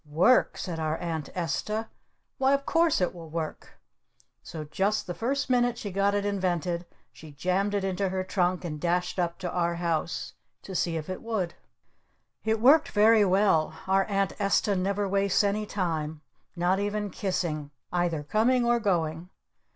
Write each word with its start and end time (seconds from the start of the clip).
"Work?" 0.09 0.57
said 0.57 0.79
our 0.79 0.97
Aunt 0.97 1.29
Esta. 1.35 1.87
"Why 2.39 2.53
of 2.55 2.65
course 2.65 3.01
it 3.01 3.13
will 3.13 3.29
work!" 3.29 3.73
So 4.41 4.63
just 4.63 5.05
the 5.05 5.13
first 5.13 5.47
minute 5.47 5.77
she 5.77 5.91
got 5.91 6.15
it 6.15 6.25
invented 6.25 6.87
she 7.13 7.33
jammed 7.33 7.75
it 7.75 7.83
into 7.83 8.09
her 8.09 8.23
trunk 8.23 8.65
and 8.65 8.81
dashed 8.81 9.19
up 9.19 9.37
to 9.37 9.51
our 9.51 9.75
house 9.75 10.33
to 10.63 10.73
see 10.73 10.97
if 10.97 11.07
it 11.07 11.21
would! 11.21 11.53
It 12.43 12.59
worked 12.59 12.89
very 12.89 13.23
well. 13.23 13.75
Our 13.85 14.05
Aunt 14.05 14.33
Esta 14.41 14.75
never 14.75 15.07
wastes 15.07 15.43
any 15.43 15.67
time. 15.67 16.21
Not 16.55 16.79
even 16.79 17.11
kissing. 17.11 17.69
Either 17.91 18.23
coming 18.23 18.65
or 18.65 18.79
going. 18.79 19.29